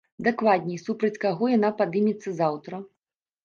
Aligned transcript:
Дакладней, 0.27 0.79
супраць 0.85 1.21
каго 1.27 1.51
яна 1.57 1.73
падымецца 1.85 2.37
заўтра. 2.43 2.85